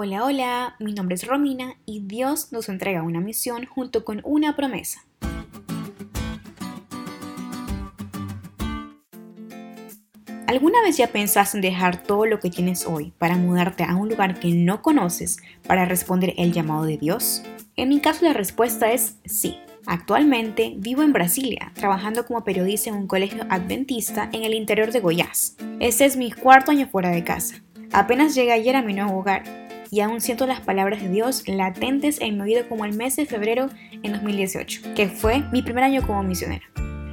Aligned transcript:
Hola, 0.00 0.24
hola, 0.24 0.76
mi 0.78 0.92
nombre 0.92 1.16
es 1.16 1.26
Romina 1.26 1.74
y 1.84 2.02
Dios 2.06 2.52
nos 2.52 2.68
entrega 2.68 3.02
una 3.02 3.18
misión 3.18 3.66
junto 3.66 4.04
con 4.04 4.20
una 4.22 4.54
promesa. 4.54 5.04
¿Alguna 10.46 10.80
vez 10.82 10.98
ya 10.98 11.08
pensaste 11.08 11.58
en 11.58 11.62
dejar 11.62 12.00
todo 12.04 12.26
lo 12.26 12.38
que 12.38 12.48
tienes 12.48 12.86
hoy 12.86 13.12
para 13.18 13.34
mudarte 13.34 13.82
a 13.82 13.96
un 13.96 14.08
lugar 14.08 14.38
que 14.38 14.52
no 14.52 14.82
conoces 14.82 15.38
para 15.66 15.84
responder 15.84 16.32
el 16.36 16.52
llamado 16.52 16.84
de 16.84 16.96
Dios? 16.96 17.42
En 17.74 17.88
mi 17.88 18.00
caso 18.00 18.24
la 18.24 18.34
respuesta 18.34 18.92
es 18.92 19.16
sí. 19.24 19.58
Actualmente 19.84 20.74
vivo 20.76 21.02
en 21.02 21.12
Brasilia, 21.12 21.72
trabajando 21.74 22.24
como 22.24 22.44
periodista 22.44 22.90
en 22.90 22.94
un 22.94 23.08
colegio 23.08 23.44
adventista 23.50 24.30
en 24.32 24.44
el 24.44 24.54
interior 24.54 24.92
de 24.92 25.00
Goiás. 25.00 25.56
Este 25.80 26.04
es 26.04 26.16
mi 26.16 26.30
cuarto 26.30 26.70
año 26.70 26.86
fuera 26.86 27.10
de 27.10 27.24
casa. 27.24 27.56
Apenas 27.90 28.36
llegué 28.36 28.52
ayer 28.52 28.76
a 28.76 28.82
mi 28.82 28.94
nuevo 28.94 29.18
hogar 29.18 29.67
y 29.90 30.00
aún 30.00 30.20
siento 30.20 30.46
las 30.46 30.60
palabras 30.60 31.02
de 31.02 31.08
Dios 31.08 31.46
latentes 31.46 32.20
en 32.20 32.36
mi 32.36 32.42
oído 32.42 32.68
como 32.68 32.84
el 32.84 32.94
mes 32.94 33.16
de 33.16 33.26
febrero 33.26 33.68
en 34.02 34.12
2018, 34.12 34.94
que 34.94 35.08
fue 35.08 35.42
mi 35.52 35.62
primer 35.62 35.84
año 35.84 36.06
como 36.06 36.22
misionera. 36.22 36.64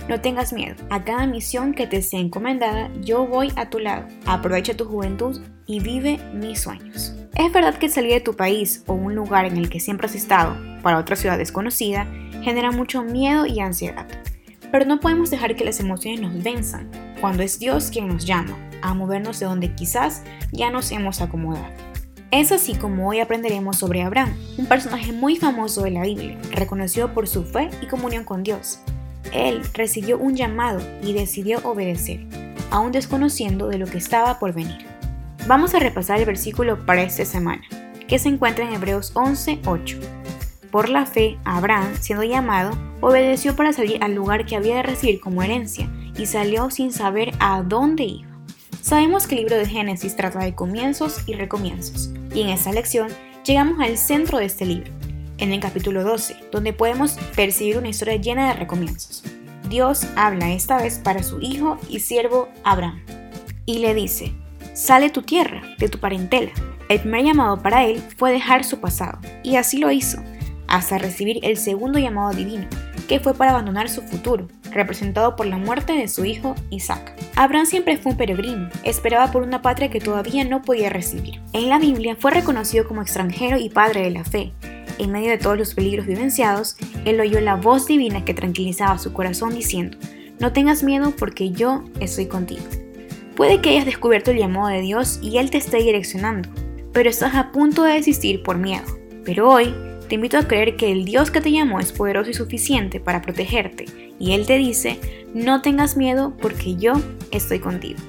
No 0.08 0.22
tengas 0.22 0.54
miedo, 0.54 0.76
a 0.92 1.04
cada 1.04 1.26
misión 1.26 1.74
que 1.74 1.88
te 1.88 2.04
sea 2.04 2.20
encomendada, 2.20 2.92
yo 3.02 3.26
voy 3.26 3.52
a 3.56 3.72
tu 3.72 3.80
lado. 3.80 4.08
Aprovecha 4.28 4.78
tu 4.78 4.86
juventud 4.86 5.42
y 5.66 5.80
vive 5.80 6.20
mis 6.32 6.62
sueños. 6.62 7.16
Es 7.36 7.52
verdad 7.52 7.76
que 7.76 7.90
salir 7.90 8.12
de 8.12 8.22
tu 8.22 8.36
país 8.36 8.84
o 8.86 8.94
un 8.94 9.16
lugar 9.16 9.46
en 9.46 9.58
el 9.58 9.68
que 9.68 9.80
siempre 9.80 10.06
has 10.06 10.14
estado 10.14 10.56
para 10.84 11.00
otra 11.00 11.16
ciudad 11.16 11.40
desconocida 11.40 12.06
genera 12.44 12.72
mucho 12.72 13.02
miedo 13.02 13.48
y 13.48 13.60
ansiedad. 13.60 14.06
Pero 14.72 14.86
no 14.86 15.00
podemos 15.00 15.32
dejar 15.32 15.56
que 15.56 15.66
las 15.66 15.80
emociones 15.80 16.22
nos 16.22 16.44
venzan 16.44 16.92
cuando 17.20 17.42
es 17.42 17.58
Dios 17.58 17.90
quien 17.90 18.08
nos 18.08 18.26
llama 18.26 18.56
a 18.84 18.94
movernos 18.94 19.40
de 19.40 19.48
donde 19.48 19.74
quizás 19.74 20.22
ya 20.52 20.70
nos 20.70 20.92
hemos 20.92 21.22
acomodado. 21.22 21.95
Es 22.36 22.52
así 22.52 22.76
como 22.76 23.08
hoy 23.08 23.22
aprenderemos 23.22 23.78
sobre 23.78 24.02
Abraham, 24.02 24.36
un 24.58 24.66
personaje 24.66 25.14
muy 25.14 25.38
famoso 25.38 25.84
de 25.84 25.92
la 25.92 26.02
Biblia, 26.02 26.38
reconocido 26.52 27.14
por 27.14 27.30
su 27.30 27.46
fe 27.46 27.70
y 27.82 27.86
comunión 27.86 28.26
con 28.26 28.44
Dios. 28.44 28.80
Él 29.32 29.62
recibió 29.74 30.18
un 30.18 30.36
llamado 30.36 30.82
y 31.02 31.14
decidió 31.14 31.60
obedecer, 31.64 32.28
aún 32.72 32.92
desconociendo 32.92 33.70
de 33.70 33.78
lo 33.78 33.86
que 33.86 34.00
estaba 34.00 34.38
por 34.38 34.52
venir. 34.52 34.86
Vamos 35.48 35.74
a 35.76 35.80
repasar 35.80 36.20
el 36.20 36.26
versículo 36.26 36.86
para 36.86 37.04
esta 37.04 37.24
semana, 37.24 37.64
que 38.06 38.20
se 38.20 38.28
encuentra 38.28 38.68
en 38.68 38.74
Hebreos 38.74 39.14
11:8. 39.16 39.98
Por 40.72 40.90
la 40.90 41.06
fe, 41.06 41.38
Abraham, 41.46 41.94
siendo 42.02 42.26
llamado, 42.26 42.78
obedeció 43.00 43.56
para 43.56 43.72
salir 43.72 44.04
al 44.04 44.14
lugar 44.14 44.46
que 44.46 44.58
había 44.58 44.76
de 44.76 44.84
recibir 44.84 45.22
como 45.22 45.42
herencia 45.42 45.90
y 46.18 46.26
salió 46.26 46.70
sin 46.70 46.92
saber 46.92 47.32
a 47.40 47.64
dónde 47.64 48.04
iba. 48.04 48.28
Sabemos 48.82 49.26
que 49.26 49.36
el 49.36 49.42
libro 49.42 49.58
de 49.58 49.66
Génesis 49.66 50.18
trata 50.18 50.40
de 50.40 50.54
comienzos 50.54 51.22
y 51.28 51.34
recomienzos, 51.34 52.12
y 52.36 52.42
en 52.42 52.50
esta 52.50 52.72
lección 52.72 53.08
llegamos 53.46 53.80
al 53.80 53.98
centro 53.98 54.38
de 54.38 54.46
este 54.46 54.66
libro, 54.66 54.92
en 55.38 55.54
el 55.54 55.60
capítulo 55.62 56.04
12, 56.04 56.36
donde 56.52 56.74
podemos 56.74 57.18
percibir 57.36 57.78
una 57.78 57.88
historia 57.88 58.18
llena 58.18 58.50
de 58.50 58.60
recomienzos. 58.60 59.24
Dios 59.70 60.06
habla 60.16 60.52
esta 60.52 60.78
vez 60.78 61.00
para 61.00 61.24
su 61.24 61.40
hijo 61.42 61.80
y 61.90 62.02
siervo 62.02 62.50
Abraham, 62.64 63.02
y 63.66 63.80
le 63.80 63.94
dice, 63.94 64.34
sale 64.74 65.10
tu 65.10 65.22
tierra, 65.22 65.62
de 65.80 65.90
tu 65.90 66.00
parentela. 66.00 66.52
El 66.90 67.00
primer 67.00 67.24
llamado 67.24 67.62
para 67.62 67.86
él 67.86 68.04
fue 68.18 68.32
dejar 68.32 68.64
su 68.64 68.80
pasado, 68.80 69.18
y 69.42 69.56
así 69.56 69.78
lo 69.78 69.90
hizo, 69.90 70.20
hasta 70.68 70.98
recibir 70.98 71.40
el 71.44 71.58
segundo 71.58 72.00
llamado 72.00 72.34
divino, 72.34 72.68
que 73.08 73.20
fue 73.20 73.34
para 73.34 73.52
abandonar 73.52 73.90
su 73.90 74.02
futuro, 74.02 74.48
representado 74.76 75.36
por 75.36 75.48
la 75.48 75.58
muerte 75.58 75.94
de 75.94 76.08
su 76.08 76.26
hijo 76.26 76.54
Isaac. 76.70 77.16
Abraham 77.36 77.66
siempre 77.66 77.98
fue 77.98 78.12
un 78.12 78.18
peregrino, 78.18 78.70
esperaba 78.84 79.32
por 79.32 79.42
una 79.42 79.62
patria 79.62 79.90
que 79.90 80.00
todavía 80.00 80.44
no 80.44 80.62
podía 80.62 80.90
recibir. 80.90 81.42
En 81.54 81.70
la 81.70 81.80
Biblia 81.80 82.16
fue 82.20 82.32
reconocido 82.32 82.88
como 82.88 83.02
extranjero 83.02 83.58
y 83.58 83.70
padre 83.70 84.04
de 84.04 84.12
la 84.12 84.24
fe, 84.24 84.54
en 84.98 85.12
medio 85.12 85.30
de 85.30 85.38
todos 85.38 85.58
los 85.58 85.74
peligros 85.74 86.06
vivenciados, 86.06 86.78
él 87.04 87.20
oyó 87.20 87.42
la 87.42 87.56
voz 87.56 87.86
divina 87.86 88.24
que 88.24 88.34
tranquilizaba 88.34 88.98
su 88.98 89.12
corazón 89.12 89.54
diciendo, 89.54 89.98
no 90.40 90.54
tengas 90.54 90.84
miedo 90.84 91.12
porque 91.18 91.52
yo 91.52 91.84
estoy 92.00 92.28
contigo. 92.28 92.64
Puede 93.36 93.60
que 93.60 93.72
hayas 93.72 93.86
descubierto 93.86 94.32
el 94.32 94.38
llamado 94.38 94.68
de 94.68 94.82
Dios 94.82 95.20
y 95.22 95.38
Él 95.38 95.50
te 95.50 95.58
esté 95.58 95.78
direccionando, 95.78 96.50
pero 96.94 97.10
estás 97.10 97.36
a 97.36 97.52
punto 97.52 97.84
de 97.84 97.94
desistir 97.94 98.44
por 98.44 98.58
miedo. 98.58 98.86
Pero 99.26 99.50
hoy 99.50 99.74
te 100.08 100.16
invito 100.16 100.38
a 100.38 100.48
creer 100.48 100.76
que 100.76 100.92
el 100.92 101.04
Dios 101.04 101.32
que 101.32 101.42
te 101.42 101.52
llamó 101.52 101.80
es 101.80 101.92
poderoso 101.92 102.30
y 102.30 102.34
suficiente 102.34 103.00
para 103.00 103.22
protegerte, 103.22 103.86
y 104.20 104.34
Él 104.34 104.46
te 104.46 104.58
dice, 104.58 105.00
no 105.34 105.62
tengas 105.62 105.98
miedo 105.98 106.36
porque 106.40 106.76
yo 106.76 106.94
estoy 107.32 107.60
contigo. 107.60 108.00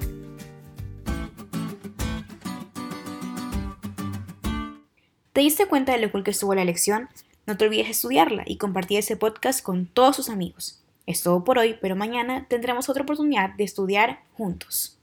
¿Te 5.33 5.41
diste 5.41 5.67
cuenta 5.67 5.93
de 5.93 5.99
lo 5.99 6.11
cool 6.11 6.25
que 6.25 6.31
estuvo 6.31 6.55
la 6.55 6.65
lección? 6.65 7.09
No 7.47 7.57
te 7.57 7.67
olvides 7.67 7.91
estudiarla 7.91 8.43
y 8.47 8.57
compartir 8.57 8.99
ese 8.99 9.17
podcast 9.17 9.63
con 9.63 9.87
todos 9.87 10.17
tus 10.17 10.31
amigos. 10.31 10.83
Es 11.07 11.23
todo 11.23 11.45
por 11.45 11.59
hoy, 11.59 11.77
pero 11.81 11.95
mañana 11.95 12.47
tendremos 12.49 12.89
otra 12.89 13.05
oportunidad 13.05 13.51
de 13.51 13.65
estudiar 13.65 14.21
juntos. 14.37 14.99